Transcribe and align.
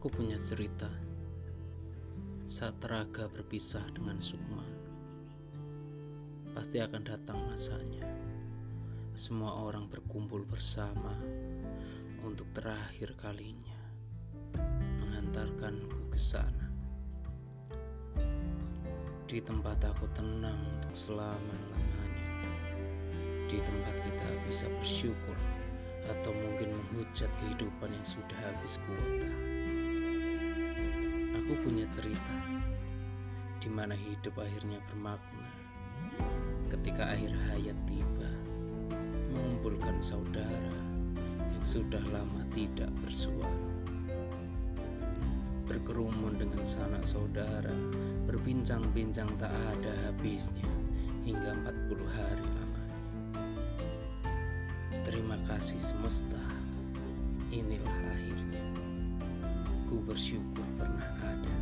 Aku 0.00 0.08
punya 0.08 0.40
cerita 0.40 0.88
saat 2.48 2.72
teraga 2.80 3.28
berpisah 3.28 3.84
dengan 3.92 4.16
Sukma. 4.24 4.64
Pasti 6.56 6.80
akan 6.80 7.04
datang 7.04 7.44
masanya. 7.44 8.08
Semua 9.12 9.60
orang 9.60 9.92
berkumpul 9.92 10.48
bersama 10.48 11.12
untuk 12.24 12.48
terakhir 12.56 13.12
kalinya 13.20 13.76
mengantarkanku 15.04 16.08
ke 16.08 16.16
sana. 16.16 16.72
Di 19.28 19.36
tempat 19.44 19.84
aku 19.84 20.08
tenang 20.16 20.80
untuk 20.80 20.96
selama-lamanya. 20.96 22.48
Di 23.52 23.60
tempat 23.60 24.00
kita 24.00 24.28
bisa 24.48 24.64
bersyukur 24.80 25.36
atau 26.08 26.32
mungkin 26.32 26.72
menghujat 26.72 27.28
kehidupan 27.36 27.92
yang 27.92 28.06
sudah 28.08 28.40
habis 28.48 28.80
kuota. 28.88 29.19
Aku 31.50 31.66
punya 31.66 31.82
cerita 31.90 32.36
di 33.58 33.66
mana 33.74 33.98
hidup 33.98 34.38
akhirnya 34.38 34.78
bermakna. 34.86 35.50
Ketika 36.70 37.10
akhir 37.10 37.34
hayat 37.50 37.74
tiba 37.90 38.30
mengumpulkan 39.34 39.98
saudara 39.98 40.78
yang 41.50 41.64
sudah 41.66 41.98
lama 42.14 42.46
tidak 42.54 42.86
bersua 43.02 43.50
berkerumun 45.66 46.38
dengan 46.38 46.62
sanak 46.62 47.02
saudara 47.02 47.74
berbincang-bincang 48.30 49.34
tak 49.34 49.50
ada 49.50 49.90
habisnya 50.06 50.70
hingga 51.26 51.50
40 51.66 51.98
hari 52.14 52.46
lamanya. 52.46 53.02
Terima 55.02 55.34
kasih 55.50 55.82
semesta 55.82 56.59
inilah 59.90 59.98
akhirnya 59.98 59.98
ku 59.98 60.06
bersyukur 60.06 60.66
pernah 60.78 61.10
ada 61.18 61.59